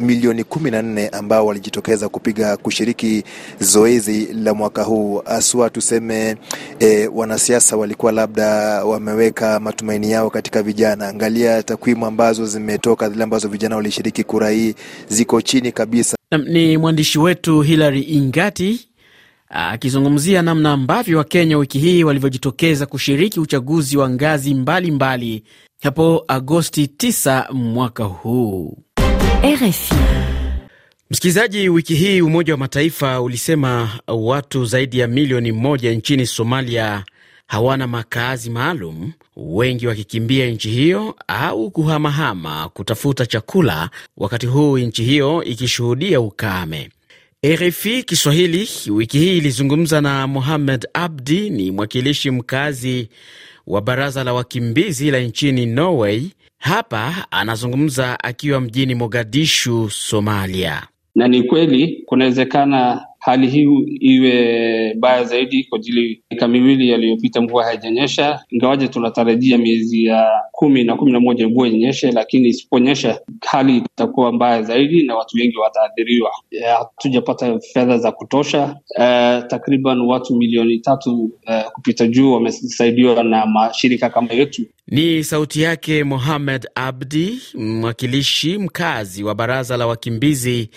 milioni 0.00 0.44
kumi 0.44 0.70
na 0.70 0.82
nne 0.82 1.08
ambao 1.08 1.46
walijitokeza 1.46 2.08
kupiga 2.08 2.56
kushiriki 2.56 3.24
zoezi 3.60 4.26
la 4.34 4.54
mwaka 4.54 4.82
huu 4.82 5.22
aswa 5.26 5.70
tuseme 5.70 6.36
e, 6.80 7.06
wanasiasa 7.06 7.76
walikuwa 7.76 8.12
labda 8.12 8.46
wameweka 8.84 9.60
matumaini 9.60 10.10
yao 10.10 10.30
katika 10.30 10.62
vijana. 10.62 11.08
Angalia 11.08 11.62
takwimu 11.62 12.06
ambazo 12.06 12.46
zimetoka, 12.46 13.10
zile 13.10 13.24
ambazo 13.24 13.48
vijana 13.48 13.76
walishiriki 13.76 14.24
kura 14.24 14.50
hii 14.50 14.74
ziko 15.08 15.42
chini 15.42 15.72
kabisa. 15.72 16.16
Ni 16.48 16.76
mwandishi 16.76 17.18
wetu 17.18 17.60
Hilary 17.60 18.02
Ingati 18.02 18.89
akizungumzia 19.50 20.42
namna 20.42 20.72
ambavyo 20.72 21.18
Wakenya 21.18 21.58
wiki 21.58 21.78
hii 21.78 22.04
walivyojitokeza 22.04 22.86
kushiriki 22.86 23.40
uchaguzi 23.40 23.96
wa 23.96 24.10
ngazi 24.10 24.54
mbalimbali 24.54 24.90
mbali 25.36 25.44
hapo 25.82 26.24
Agosti 26.28 26.84
9 26.84 27.52
mwaka 27.52 28.04
huu. 28.04 28.78
RFI. 29.44 29.94
Msikilizaji, 31.10 31.68
wiki 31.68 31.94
hii 31.94 32.20
Umoja 32.20 32.52
wa 32.52 32.58
Mataifa 32.58 33.20
ulisema 33.20 33.90
watu 34.08 34.64
zaidi 34.64 34.98
ya 34.98 35.06
milioni 35.08 35.52
moja 35.52 35.92
nchini 35.92 36.26
Somalia 36.26 37.04
hawana 37.46 37.86
makazi 37.86 38.50
maalum, 38.50 39.12
wengi 39.36 39.86
wakikimbia 39.86 40.46
nchi 40.50 40.70
hiyo 40.70 41.14
au 41.28 41.70
kuhamahama 41.70 42.68
kutafuta 42.68 43.26
chakula, 43.26 43.90
wakati 44.16 44.46
huu 44.46 44.78
nchi 44.78 45.04
hiyo 45.04 45.44
ikishuhudia 45.44 46.20
ukame. 46.20 46.90
RFI 47.46 48.02
Kiswahili 48.02 48.68
wiki 48.90 49.18
hii 49.18 49.38
ilizungumza 49.38 50.00
na 50.00 50.26
Mohamed 50.26 50.88
Abdi, 50.94 51.50
ni 51.50 51.70
mwakilishi 51.70 52.30
mkazi 52.30 53.08
wa 53.66 53.82
baraza 53.82 54.24
la 54.24 54.32
wakimbizi 54.34 55.10
la 55.10 55.20
nchini 55.20 55.66
Norway. 55.66 56.22
Hapa 56.58 57.26
anazungumza 57.30 58.20
akiwa 58.24 58.60
mjini 58.60 58.94
Mogadishu, 58.94 59.90
Somalia. 59.90 60.82
Na 61.14 61.28
ni 61.28 61.42
kweli 61.42 62.02
kunawezekana 62.06 63.06
hali 63.20 63.46
hii 63.46 63.66
iwe 64.00 64.94
mbaya 64.94 65.24
zaidi 65.24 65.64
kwa 65.64 65.78
ajili 65.78 66.22
miaka 66.30 66.48
miwili 66.48 66.88
yaliyopita 66.90 67.40
mvua 67.40 67.64
haijanyesha, 67.64 68.40
ingawaje 68.50 68.88
tunatarajia 68.88 69.58
miezi 69.58 70.04
ya 70.04 70.28
kumi 70.52 70.84
na 70.84 70.96
kumi 70.96 71.12
na 71.12 71.20
moja 71.20 71.48
mvua 71.48 71.68
inyeshe, 71.68 72.12
lakini 72.12 72.48
isiponyesha 72.48 73.20
hali 73.46 73.76
itakuwa 73.76 74.32
mbaya 74.32 74.62
zaidi 74.62 75.02
na 75.02 75.14
watu 75.16 75.36
wengi 75.36 75.56
wataathiriwa. 75.56 76.30
Hatujapata 76.78 77.58
fedha 77.72 77.98
za 77.98 78.12
kutosha. 78.12 78.62
Uh, 78.90 79.46
takriban 79.46 80.00
watu 80.00 80.36
milioni 80.36 80.78
tatu 80.78 81.22
uh, 81.24 81.70
kupita 81.72 82.06
juu 82.06 82.32
wamesaidiwa 82.32 83.22
na 83.24 83.46
mashirika 83.46 84.10
kama 84.10 84.32
yetu. 84.32 84.62
Ni 84.86 85.24
sauti 85.24 85.62
yake 85.62 86.04
Mohamed 86.04 86.68
Abdi, 86.74 87.40
mwakilishi 87.54 88.58
mkazi 88.58 89.24
wa 89.24 89.34
baraza 89.34 89.76
la 89.76 89.86
wakimbizi 89.86 90.70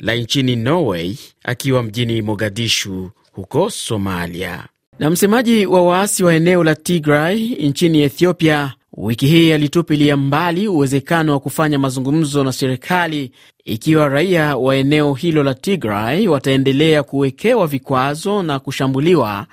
la 0.00 0.14
nchini 0.14 0.56
Norway 0.56 1.16
akiwa 1.44 1.82
mjini 1.82 2.22
Mogadishu 2.22 3.10
huko 3.32 3.70
Somalia. 3.70 4.64
Na 4.98 5.10
msemaji 5.10 5.66
wa 5.66 5.82
waasi 5.82 6.24
wa 6.24 6.34
eneo 6.34 6.64
la 6.64 6.74
Tigray 6.74 7.38
nchini 7.48 8.02
Ethiopia 8.02 8.72
wiki 8.96 9.26
hii 9.26 9.52
alitupilia 9.52 10.16
mbali 10.16 10.68
uwezekano 10.68 11.32
wa 11.32 11.40
kufanya 11.40 11.78
mazungumzo 11.78 12.44
na 12.44 12.52
serikali 12.52 13.32
ikiwa 13.64 14.08
raia 14.08 14.56
wa 14.56 14.76
eneo 14.76 15.14
hilo 15.14 15.42
la 15.42 15.54
Tigray 15.54 16.28
wataendelea 16.28 17.02
kuwekewa 17.02 17.66
vikwazo 17.66 18.42
na 18.42 18.58
kushambuliwa, 18.58 19.46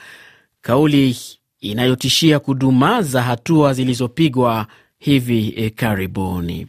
kauli 0.61 1.17
inayotishia 1.61 2.39
kudumaza 2.39 3.21
hatua 3.21 3.73
zilizopigwa 3.73 4.67
hivi 4.99 5.71
karibuni. 5.75 6.67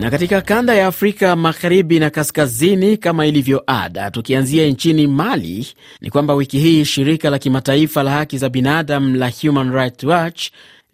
Na 0.00 0.10
katika 0.10 0.40
kanda 0.40 0.74
ya 0.74 0.86
Afrika 0.86 1.36
magharibi 1.36 1.98
na 1.98 2.10
kaskazini, 2.10 2.96
kama 2.96 3.26
ilivyo 3.26 3.62
ada, 3.66 4.10
tukianzia 4.10 4.66
nchini 4.66 5.06
Mali, 5.06 5.66
ni 6.00 6.10
kwamba 6.10 6.34
wiki 6.34 6.58
hii 6.58 6.84
shirika 6.84 7.30
la 7.30 7.38
kimataifa 7.38 8.02
la 8.02 8.10
haki 8.10 8.38
za 8.38 8.48
binadamu 8.48 9.16
la 9.16 9.32
Human 9.42 9.72
Rights 9.72 10.04
Watch 10.04 10.50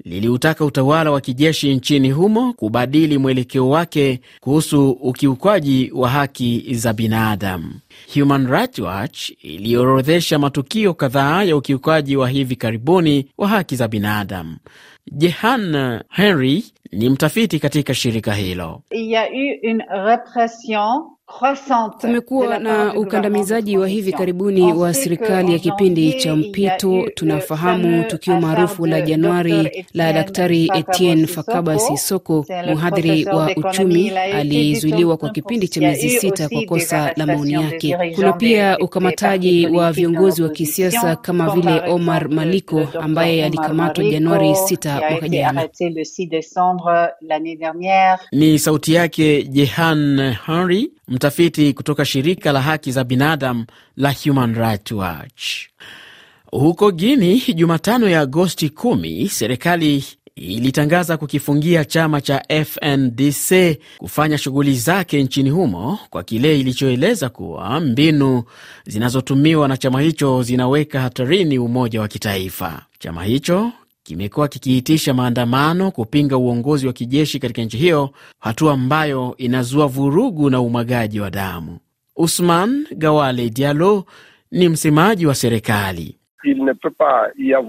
liliutaka 0.06 0.64
utawala 0.64 1.10
wa 1.10 1.20
kijeshi 1.20 1.74
nchini 1.74 2.10
humo 2.10 2.52
kubadili 2.52 3.18
mwelekeo 3.18 3.68
wake 3.68 4.20
kuhusu 4.40 4.90
ukiukwaji 4.90 5.90
wa 5.94 6.08
haki 6.08 6.74
za 6.74 6.92
binadamu. 6.92 7.74
Human 8.14 8.46
Rights 8.46 8.78
Watch 8.78 9.30
iliorodhesha 9.42 10.38
matukio 10.38 10.94
kadhaa 10.94 11.42
ya 11.42 11.56
ukiukaji 11.56 12.16
wa 12.16 12.28
hivi 12.28 12.56
karibuni 12.56 13.26
wa 13.38 13.48
haki 13.48 13.76
za 13.76 13.88
binadamu. 13.88 14.56
Jehan 15.12 16.00
Henry 16.10 16.64
ni 16.92 17.10
mtafiti 17.10 17.58
katika 17.58 17.94
shirika 17.94 18.34
hilo. 18.34 18.82
Kumekuwa 22.00 22.58
na 22.58 22.94
ukandamizaji 22.94 23.78
wa 23.78 23.88
hivi 23.88 24.12
karibuni 24.12 24.72
wa 24.72 24.94
serikali 24.94 25.52
ya 25.52 25.58
kipindi 25.58 26.12
cha 26.14 26.36
mpito. 26.36 27.08
Tunafahamu 27.14 28.04
tukio 28.04 28.40
maarufu 28.40 28.86
la 28.86 29.00
Januari 29.00 29.86
la 29.94 30.12
Daktari 30.12 30.70
Etienne 30.74 31.26
Fakaba 31.26 31.78
Sisoko, 31.78 32.46
mhadhiri 32.74 33.24
wa 33.24 33.50
uchumi, 33.56 34.10
alizuiliwa 34.10 35.16
kwa 35.16 35.30
kipindi 35.30 35.68
cha 35.68 35.80
miezi 35.80 36.10
sita 36.10 36.48
kwa 36.48 36.62
kosa 36.64 37.12
la 37.16 37.26
maoni 37.26 37.52
yake. 37.52 37.96
Kuna 38.14 38.32
pia 38.32 38.78
ukamataji 38.78 39.66
wa 39.66 39.92
viongozi 39.92 40.42
wa 40.42 40.48
kisiasa 40.48 41.16
kama 41.16 41.50
vile 41.54 41.80
Omar 41.88 42.28
Maliko 42.30 42.88
ambaye 43.00 43.44
alikamatwa 43.44 44.04
Januari 44.04 44.50
6 44.50 45.10
mwaka 45.10 45.28
jana. 45.28 45.68
Ni 48.32 48.58
sauti 48.58 48.94
yake 48.94 49.42
Jehan 49.42 50.34
Henry, 50.46 50.90
mtafiti 51.16 51.72
kutoka 51.72 52.04
shirika 52.04 52.52
la 52.52 52.62
haki 52.62 52.92
za 52.92 53.04
binadamu 53.04 53.66
la 53.96 54.14
Human 54.24 54.54
Rights 54.54 54.92
Watch. 54.92 55.44
Huko 56.46 56.92
Guini, 56.92 57.42
Jumatano 57.54 58.08
ya 58.08 58.20
Agosti 58.20 58.68
10 58.68 59.28
serikali 59.28 60.04
ilitangaza 60.36 61.16
kukifungia 61.16 61.84
chama 61.84 62.20
cha 62.20 62.42
FNDC 62.64 63.78
kufanya 63.98 64.38
shughuli 64.38 64.74
zake 64.74 65.22
nchini 65.22 65.50
humo 65.50 65.98
kwa 66.10 66.22
kile 66.22 66.60
ilichoeleza 66.60 67.28
kuwa 67.28 67.80
mbinu 67.80 68.42
zinazotumiwa 68.86 69.68
na 69.68 69.76
chama 69.76 70.00
hicho 70.00 70.42
zinaweka 70.42 71.00
hatarini 71.00 71.58
umoja 71.58 72.00
wa 72.00 72.08
kitaifa. 72.08 72.82
Chama 72.98 73.24
hicho 73.24 73.72
kimekuwa 74.06 74.48
kikiitisha 74.48 75.14
maandamano 75.14 75.90
kupinga 75.90 76.36
uongozi 76.36 76.86
wa 76.86 76.92
kijeshi 76.92 77.38
katika 77.38 77.62
nchi 77.62 77.76
hiyo, 77.76 78.10
hatua 78.38 78.72
ambayo 78.72 79.34
inazua 79.38 79.86
vurugu 79.86 80.50
na 80.50 80.60
umwagaji 80.60 81.20
wa 81.20 81.30
damu. 81.30 81.78
Usman 82.16 82.86
Gawale 82.96 83.50
Diallo 83.50 84.04
ni 84.50 84.68
msemaji 84.68 85.26
wa 85.26 85.34
serikali. 85.34 86.16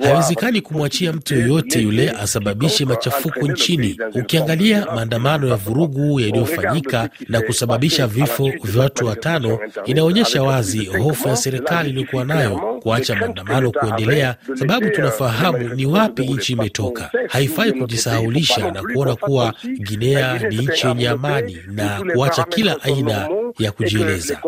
Haiwezekani 0.02 0.62
kumwachia 0.62 1.14
mtu 1.14 1.34
yoyote 1.36 1.82
yule 1.82 2.10
asababishe 2.12 2.86
machafuko 2.86 3.40
nchini. 3.48 4.00
Ukiangalia 4.16 4.86
maandamano 4.96 5.48
ya 5.48 5.56
vurugu 5.56 6.20
yaliyofanyika 6.20 7.10
na 7.30 7.42
kusababisha 7.42 8.08
vifo 8.08 8.52
vya 8.64 8.84
watu 8.84 9.06
watano, 9.06 9.60
inaonyesha 9.86 10.44
wazi 10.44 10.86
hofu 10.86 11.28
ya 11.28 11.36
serikali 11.36 11.90
iliyokuwa 11.90 12.26
nayo 12.26 12.80
kuacha 12.84 13.16
maandamano 13.16 13.72
kuendelea, 13.72 14.36
sababu 14.54 14.90
tunafahamu 14.90 15.58
ni 15.76 15.86
wapi 15.86 16.26
nchi 16.28 16.54
imetoka. 16.54 17.12
Haifai 17.30 17.72
kujisahaulisha 17.72 18.72
na 18.72 18.82
kuona 18.84 19.16
kuwa 19.16 19.54
Guinea 19.80 20.40
ni 20.50 20.58
nchi 20.58 20.88
yenye 20.88 21.10
amani 21.10 21.58
na 21.68 22.04
kuacha 22.14 22.44
kila 22.44 22.82
aina 22.84 23.30
ya 23.60 23.72
kujieleza. 23.72 24.42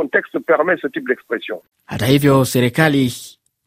Hata 1.85 2.05
hivyo 2.05 2.45
serikali 2.45 3.13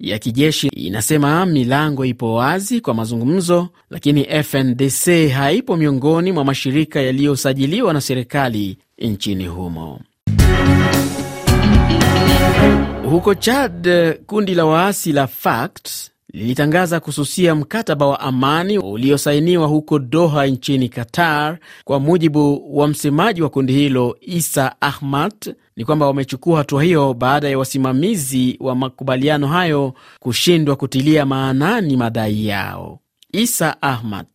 ya 0.03 0.19
kijeshi 0.19 0.67
inasema 0.69 1.47
milango 1.47 2.05
ipo 2.05 2.35
wazi 2.35 2.81
kwa 2.81 2.95
mazungumzo, 2.95 3.69
lakini 3.91 4.25
FNDC 4.43 5.31
haipo 5.33 5.77
miongoni 5.77 6.33
mwa 6.33 6.45
mashirika 6.45 7.01
yaliyosajiliwa 7.01 7.93
na 7.93 8.01
serikali 8.01 8.79
nchini 8.99 9.47
humo. 9.47 10.01
Huko 13.11 13.35
Chad, 13.35 13.89
kundi 14.27 14.55
la 14.55 14.65
waasi 14.65 15.13
la 15.13 15.27
FACT 15.27 15.89
lilitangaza 16.33 17.01
kususia 17.01 17.55
mkataba 17.55 18.07
wa 18.07 18.21
amani 18.21 18.79
uliosainiwa 18.79 19.67
huko 19.67 19.99
Doha 19.99 20.47
nchini 20.47 20.89
Qatar. 20.89 21.59
Kwa 21.85 22.01
mujibu 22.01 22.77
wa 22.79 22.89
msemaji 22.89 23.43
wa 23.43 23.49
kundi 23.49 23.73
hilo 23.73 24.17
Isa 24.21 24.75
Ahmad, 24.81 25.55
ni 25.77 25.85
kwamba 25.85 26.07
wamechukua 26.07 26.59
hatua 26.59 26.83
hiyo 26.83 27.15
baada 27.15 27.49
ya 27.49 27.59
wasimamizi 27.59 28.57
wa 28.61 28.75
makubaliano 28.75 29.47
hayo 29.49 29.95
kushindwa 30.21 30.77
kutilia 30.77 31.27
maanani 31.27 31.97
madai 31.97 32.47
yao. 32.47 32.99
Isa 33.33 33.83
Ahmad 33.83 34.27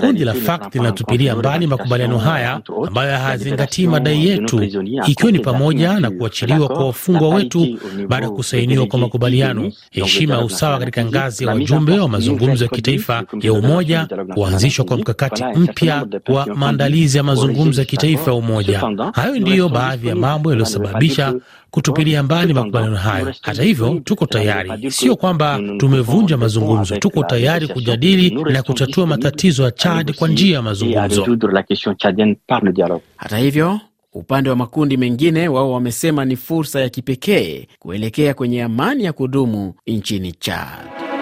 Kundi 0.00 0.24
la 0.24 0.34
FACT 0.34 0.74
linatupilia 0.74 1.36
mbali 1.36 1.66
makubaliano 1.66 2.18
haya 2.18 2.60
ambayo 2.86 3.18
hayazingatii 3.18 3.86
madai 3.86 4.26
yetu, 4.26 4.62
ikiwa 5.06 5.32
ni 5.32 5.38
pamoja 5.38 6.00
na 6.00 6.10
kuachiliwa 6.10 6.68
kwa 6.68 6.86
wafungwa 6.86 7.28
wetu 7.28 7.78
baada 8.08 8.26
ya 8.26 8.32
kusainiwa 8.32 8.86
kwa 8.86 8.98
makubaliano, 8.98 9.72
heshima 9.90 10.34
ya 10.34 10.44
usawa 10.44 10.78
katika 10.78 11.04
ngazi 11.04 11.44
ya 11.44 11.50
wajumbe 11.50 11.98
wa 11.98 12.08
mazungumzo 12.08 12.64
ya 12.64 12.70
kitaifa 12.70 13.22
ya 13.40 13.52
umoja, 13.52 14.08
kuanzishwa 14.34 14.84
kwa 14.84 14.96
mkakati 14.96 15.44
mpya 15.44 16.06
wa 16.28 16.46
maandalizi 16.46 17.16
ya 17.16 17.22
mazungumzo 17.22 17.80
ya 17.80 17.84
kitaifa 17.84 18.30
ya 18.30 18.36
umoja. 18.36 18.80
Hayo 19.14 19.38
ndiyo 19.38 19.68
baadhi 19.68 20.08
ya 20.08 20.14
mambo 20.16 20.50
yaliyosababisha 20.50 21.34
kutupilia 21.74 22.22
mbali 22.22 22.54
makubaliano 22.54 22.96
hayo. 22.96 23.34
Hata 23.42 23.62
hivyo, 23.62 24.00
tuko 24.04 24.26
tayari, 24.26 24.90
sio 24.90 25.16
kwamba 25.16 25.60
tumevunja 25.78 26.36
mazungumzo. 26.36 26.96
Tuko 26.96 27.24
tayari 27.24 27.68
kujadili 27.68 28.30
na 28.30 28.62
kutatua 28.62 29.06
matatizo 29.06 29.62
ya 29.62 29.70
Chad 29.70 30.14
kwa 30.14 30.28
njia 30.28 30.54
ya 30.56 30.62
mazungumzo. 30.62 31.36
Hata 33.16 33.38
hivyo, 33.38 33.80
upande 34.12 34.50
wa 34.50 34.56
makundi 34.56 34.96
mengine 34.96 35.48
wao 35.48 35.72
wamesema 35.72 36.24
ni 36.24 36.36
fursa 36.36 36.80
ya 36.80 36.88
kipekee 36.88 37.66
kuelekea 37.78 38.34
kwenye 38.34 38.62
amani 38.62 39.04
ya 39.04 39.12
kudumu 39.12 39.74
nchini 39.86 40.32
Chad. 40.32 41.13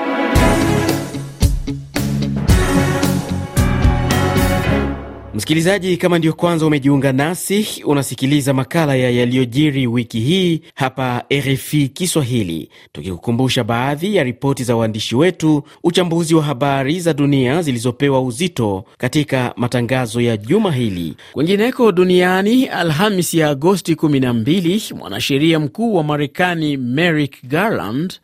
Msikilizaji, 5.34 5.96
kama 5.96 6.18
ndiyo 6.18 6.32
kwanza 6.32 6.66
umejiunga 6.66 7.12
nasi, 7.12 7.82
unasikiliza 7.86 8.54
makala 8.54 8.94
ya 8.96 9.10
yaliyojiri 9.10 9.86
wiki 9.86 10.20
hii 10.20 10.60
hapa 10.74 11.24
RFI 11.34 11.88
Kiswahili, 11.88 12.68
tukikukumbusha 12.92 13.64
baadhi 13.64 14.16
ya 14.16 14.22
ripoti 14.24 14.64
za 14.64 14.76
waandishi 14.76 15.16
wetu, 15.16 15.62
uchambuzi 15.84 16.34
wa 16.34 16.42
habari 16.42 17.00
za 17.00 17.12
dunia 17.14 17.62
zilizopewa 17.62 18.20
uzito 18.22 18.84
katika 18.98 19.52
matangazo 19.56 20.20
ya 20.20 20.36
juma 20.36 20.72
hili. 20.72 21.14
Kwengineko 21.32 21.92
duniani, 21.92 22.66
Alhamis 22.66 23.34
ya 23.34 23.48
Agosti 23.48 23.94
12, 23.94 24.94
mwanasheria 24.94 25.58
mkuu 25.60 25.94
wa 25.94 26.04
Marekani 26.04 26.76
Merrick 26.76 27.44
Garland 27.46 28.14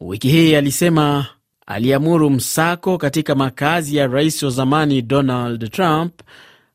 wiki 0.00 0.28
hii 0.28 0.54
alisema 0.54 1.26
aliamuru 1.66 2.30
msako 2.30 2.98
katika 2.98 3.34
makazi 3.34 3.96
ya 3.96 4.06
rais 4.06 4.42
wa 4.42 4.50
zamani 4.50 5.02
Donald 5.02 5.70
Trump 5.70 6.12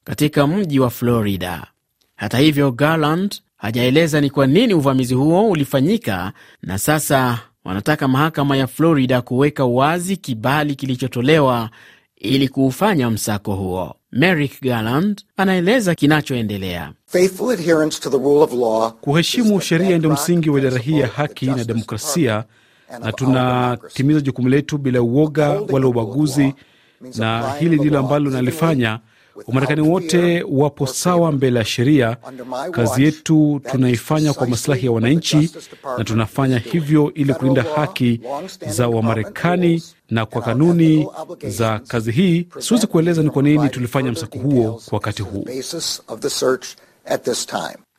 katika 0.03 0.47
mji 0.47 0.79
wa 0.79 0.89
Florida. 0.89 1.67
Hata 2.15 2.37
hivyo, 2.37 2.71
Garland 2.71 3.35
hajaeleza 3.57 4.21
ni 4.21 4.29
kwa 4.29 4.47
nini 4.47 4.73
uvamizi 4.73 5.13
huo 5.13 5.49
ulifanyika, 5.49 6.33
na 6.61 6.77
sasa 6.77 7.39
wanataka 7.65 8.07
mahakama 8.07 8.57
ya 8.57 8.67
Florida 8.67 9.21
kuweka 9.21 9.65
wazi 9.65 10.17
kibali 10.17 10.75
kilichotolewa 10.75 11.69
ili 12.17 12.47
kuufanya 12.49 13.09
msako 13.09 13.55
huo. 13.55 13.95
Merrick 14.11 14.61
Garland 14.61 15.21
anaeleza 15.37 15.95
kinachoendelea. 15.95 16.91
Kuheshimu 19.01 19.61
sheria 19.61 19.97
ndio 19.97 20.09
msingi 20.11 20.49
wa 20.49 20.59
idara 20.59 20.77
hii 20.77 20.99
ya 20.99 21.07
haki 21.07 21.45
na 21.45 21.63
demokrasia, 21.63 22.43
na 22.99 23.11
tunatimiza 23.11 24.21
jukumu 24.21 24.49
letu 24.49 24.77
bila 24.77 25.01
uoga 25.01 25.49
wala 25.49 25.87
ubaguzi, 25.87 26.53
na 27.17 27.53
hili 27.59 27.75
ndilo 27.75 27.99
ambalo 27.99 28.29
nalifanya 28.29 28.99
Wamarekani 29.47 29.81
wote 29.81 30.43
wapo 30.49 30.87
sawa 30.87 31.31
mbele 31.31 31.59
ya 31.59 31.65
sheria. 31.65 32.17
Kazi 32.71 33.03
yetu 33.03 33.61
tunaifanya 33.71 34.33
kwa 34.33 34.47
masilahi 34.47 34.85
ya 34.85 34.91
wananchi, 34.91 35.51
na 35.97 36.03
tunafanya 36.03 36.57
hivyo 36.59 37.11
ili 37.13 37.33
kulinda 37.33 37.63
haki 37.75 38.21
za 38.67 38.87
Wamarekani 38.87 39.83
na 40.09 40.25
kwa 40.25 40.41
kanuni 40.41 41.07
za 41.47 41.79
kazi 41.79 42.11
hii. 42.11 42.47
Siwezi 42.59 42.87
kueleza 42.87 43.23
ni 43.23 43.29
kwa 43.29 43.43
nini 43.43 43.69
tulifanya 43.69 44.11
msako 44.11 44.39
huo 44.39 44.81
kwa 44.89 44.95
wakati 44.95 45.21
huu. 45.21 45.45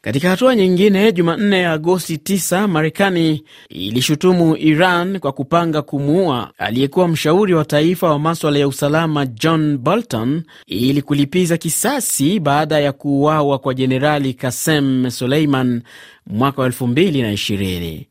Katika 0.04 0.30
hatua 0.30 0.56
nyingine, 0.56 1.12
Jumanne 1.12 1.58
ya 1.60 1.72
Agosti 1.72 2.16
9, 2.16 2.66
Marekani 2.68 3.44
ilishutumu 3.68 4.56
Iran 4.56 5.18
kwa 5.20 5.32
kupanga 5.32 5.82
kumuua 5.82 6.50
aliyekuwa 6.58 7.08
mshauri 7.08 7.54
wa 7.54 7.64
taifa 7.64 8.10
wa 8.10 8.18
maswala 8.18 8.58
ya 8.58 8.68
usalama 8.68 9.26
John 9.26 9.78
Bolton 9.78 10.42
ili 10.66 11.02
kulipiza 11.02 11.56
kisasi 11.56 12.40
baada 12.40 12.78
ya 12.80 12.92
kuuawa 12.92 13.58
kwa 13.58 13.74
Jenerali 13.74 14.34
Kasem 14.34 15.10
Suleiman 15.10 15.82
mwaka 16.26 16.62
wa 16.62 16.68
2020. 16.68 18.06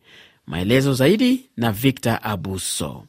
Maelezo 0.48 0.94
zaidi 0.94 1.50
na 1.58 1.72
Victor 1.72 2.20
Abuso. 2.24 3.04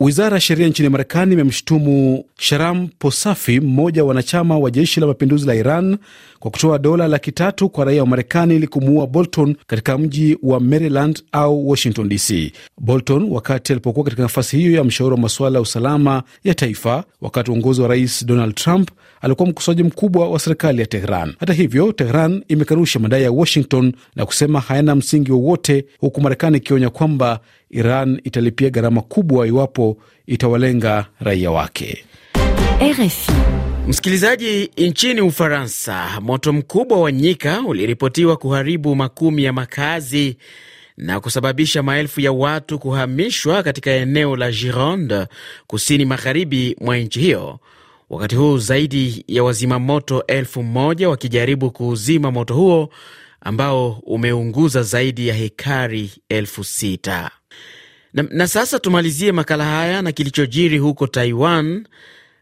Wizara 0.00 0.34
ya 0.36 0.40
sheria 0.40 0.68
nchini 0.68 0.88
Marekani 0.88 1.32
imemshutumu 1.32 2.24
Sharam 2.38 2.88
Posafi, 2.98 3.60
mmoja 3.60 4.02
wa 4.02 4.08
wanachama 4.08 4.58
wa 4.58 4.70
jeshi 4.70 5.00
la 5.00 5.06
mapinduzi 5.06 5.46
la 5.46 5.54
Iran, 5.54 5.96
kwa 6.38 6.50
kutoa 6.50 6.78
dola 6.78 7.08
laki 7.08 7.32
tatu 7.32 7.68
kwa 7.68 7.84
raia 7.84 8.00
wa 8.00 8.06
Marekani 8.06 8.56
ili 8.56 8.66
kumuua 8.66 9.06
Bolton 9.06 9.56
katika 9.66 9.98
mji 9.98 10.38
wa 10.42 10.60
Maryland 10.60 11.22
au 11.32 11.68
Washington 11.68 12.08
DC. 12.08 12.52
Bolton, 12.80 13.28
wakati 13.30 13.72
alipokuwa 13.72 14.04
katika 14.04 14.22
nafasi 14.22 14.56
hiyo 14.56 14.72
ya 14.72 14.84
mshauri 14.84 15.14
wa 15.14 15.20
masuala 15.20 15.58
ya 15.58 15.62
usalama 15.62 16.22
ya 16.44 16.54
taifa 16.54 17.04
wakati 17.20 17.50
wa 17.50 17.54
uongozi 17.56 17.82
wa 17.82 17.88
Rais 17.88 18.26
Donald 18.26 18.54
Trump, 18.54 18.90
alikuwa 19.26 19.48
mkosoaji 19.48 19.82
mkubwa 19.82 20.28
wa 20.30 20.38
serikali 20.38 20.80
ya 20.80 20.86
Tehran. 20.86 21.34
Hata 21.40 21.52
hivyo, 21.52 21.92
Tehran 21.92 22.44
imekanusha 22.48 22.98
madai 22.98 23.22
ya 23.22 23.30
Washington 23.30 23.92
na 24.16 24.26
kusema 24.26 24.60
hayana 24.60 24.94
msingi 24.94 25.32
wowote, 25.32 25.84
huku 26.00 26.20
Marekani 26.20 26.56
ikionya 26.56 26.90
kwamba 26.90 27.40
Iran 27.70 28.20
italipia 28.24 28.70
gharama 28.70 29.02
kubwa 29.02 29.46
iwapo 29.46 29.96
itawalenga 30.26 31.06
raia 31.20 31.50
wake. 31.50 32.04
RFI. 32.80 33.32
Msikilizaji, 33.88 34.70
nchini 34.78 35.20
Ufaransa, 35.20 36.20
moto 36.20 36.52
mkubwa 36.52 37.00
wa 37.00 37.12
nyika 37.12 37.60
uliripotiwa 37.62 38.36
kuharibu 38.36 38.96
makumi 38.96 39.44
ya 39.44 39.52
makazi 39.52 40.36
na 40.96 41.20
kusababisha 41.20 41.82
maelfu 41.82 42.20
ya 42.20 42.32
watu 42.32 42.78
kuhamishwa 42.78 43.62
katika 43.62 43.90
eneo 43.90 44.36
la 44.36 44.50
Gironde, 44.52 45.26
kusini 45.66 46.04
magharibi 46.04 46.76
mwa 46.80 46.96
nchi 46.96 47.20
hiyo, 47.20 47.58
wakati 48.10 48.36
huu 48.36 48.58
zaidi 48.58 49.24
ya 49.28 49.44
wazima 49.44 49.78
moto 49.78 50.24
elfu 50.26 50.62
moja 50.62 51.08
wakijaribu 51.08 51.70
kuuzima 51.70 52.30
moto 52.30 52.54
huo 52.54 52.90
ambao 53.40 53.90
umeunguza 53.92 54.82
zaidi 54.82 55.28
ya 55.28 55.34
hekari 55.34 56.10
elfu 56.28 56.64
sita. 56.64 57.30
Na, 58.14 58.22
na 58.30 58.46
sasa 58.48 58.78
tumalizie 58.78 59.32
makala 59.32 59.64
haya 59.64 60.02
na 60.02 60.12
kilichojiri 60.12 60.78
huko 60.78 61.06
Taiwan 61.06 61.86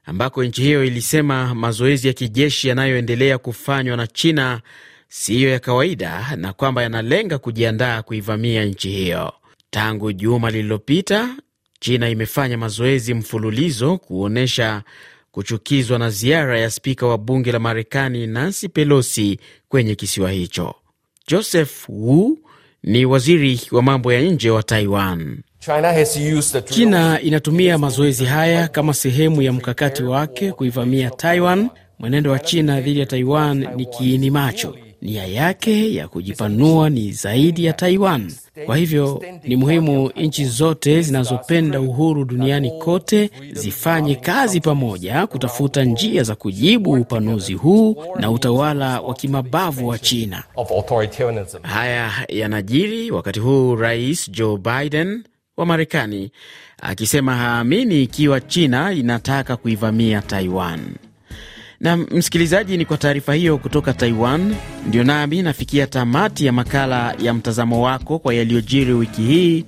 ambako 0.05 0.44
nchi 0.44 0.62
hiyo 0.62 0.85
ilisema 0.85 1.55
mazoezi 1.55 2.07
ya 2.07 2.12
kijeshi 2.12 2.68
yanayoendelea 2.68 3.38
kufanywa 3.38 3.96
na 3.96 4.07
China 4.07 4.61
siyo 5.09 5.50
ya 5.50 5.59
kawaida 5.59 6.37
na 6.37 6.53
kwamba 6.53 6.83
yanalenga 6.83 7.38
kujiandaa 7.38 8.03
kuivamia 8.03 8.64
nchi 8.64 8.88
hiyo. 8.90 9.33
Tangu 9.70 10.12
juma 10.12 10.50
lililopita, 10.50 11.29
China 11.81 12.09
imefanya 12.09 12.59
mazoezi 12.59 13.14
mfululizo 13.14 13.98
kuonyesha 13.98 14.83
kuchukizwa 15.35 15.99
na 15.99 16.11
ziara 16.11 16.61
ya 16.61 16.70
spika 16.70 17.07
wa 17.07 17.18
bunge 17.18 17.53
la 17.53 17.59
Marekani 17.59 18.27
Nancy 18.27 18.68
Pelosi 18.68 19.38
kwenye 19.68 19.94
kisiwa 19.94 20.31
hicho. 20.31 20.75
Joseph 21.29 21.88
Wu 21.88 22.38
ni 22.83 23.05
waziri 23.05 23.61
wa 23.73 23.83
mambo 23.83 24.12
ya 24.12 24.20
nje 24.20 24.51
wa 24.51 24.62
Taiwan. 24.62 25.38
China 26.64 27.20
inatumia 27.20 27.79
mazoezi 27.79 28.25
haya 28.25 28.68
kama 28.68 28.94
sehemu 28.94 29.42
ya 29.42 29.53
mkakati 29.53 30.03
wake 30.03 30.53
kuivamia 30.53 31.11
Taiwan. 31.11 31.68
Mwenendo 31.99 32.31
wa 32.31 32.38
China 32.38 32.81
dhidi 32.81 33.01
ya 33.01 33.07
Taiwan 33.07 33.68
ni 33.77 33.87
kiini 33.87 34.31
macho. 34.31 34.77
Nia 35.04 35.26
yake 35.26 35.94
ya 35.94 36.08
kujipanua 36.08 36.90
ni 36.90 37.12
zaidi 37.12 37.64
ya 37.64 37.72
Taiwan. 37.72 38.32
Kwa 38.66 38.76
hivyo 38.76 39.22
ni 39.44 39.56
muhimu 39.56 40.10
nchi 40.16 40.44
zote 40.44 41.02
zinazopenda 41.02 41.80
uhuru 41.80 42.24
duniani 42.24 42.70
kote 42.70 43.30
zifanye 43.52 44.14
kazi 44.14 44.60
pamoja 44.60 45.26
kutafuta 45.26 45.84
njia 45.84 46.22
za 46.22 46.34
kujibu 46.34 46.90
upanuzi 46.92 47.54
huu 47.54 47.96
na 48.20 48.30
utawala 48.30 49.00
wa 49.00 49.14
kimabavu 49.14 49.88
wa 49.88 49.98
China. 49.98 50.42
Haya 51.62 52.10
yanajiri 52.28 53.10
wakati 53.10 53.40
huu 53.40 53.74
Rais 53.76 54.30
Joe 54.30 54.58
Biden 54.58 55.24
wa 55.56 55.66
Marekani 55.66 56.30
akisema 56.82 57.36
haamini 57.36 58.02
ikiwa 58.02 58.40
China 58.40 58.92
inataka 58.92 59.56
kuivamia 59.56 60.22
Taiwan. 60.22 60.80
Na 61.80 61.96
msikilizaji, 61.96 62.76
ni 62.76 62.84
kwa 62.84 62.96
taarifa 62.98 63.34
hiyo 63.34 63.58
kutoka 63.58 63.92
Taiwan 63.92 64.54
ndio 64.87 65.04
nami 65.04 65.42
nafikia 65.42 65.87
tamati 65.87 66.46
ya 66.46 66.52
makala 66.52 67.14
ya 67.22 67.34
mtazamo 67.34 67.82
wako 67.82 68.18
kwa 68.18 68.34
yaliyojiri 68.34 68.92
wiki 68.92 69.22
hii. 69.22 69.64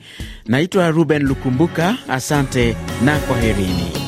Naitwa 0.47 0.91
Ruben 0.91 1.23
Lukumbuka, 1.23 1.97
asante 2.09 2.77
na 3.05 3.19
kwaherini. 3.19 4.06